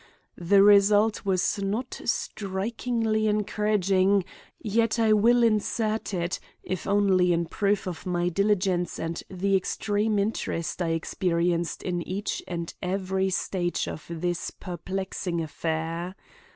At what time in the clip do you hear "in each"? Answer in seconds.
11.83-12.41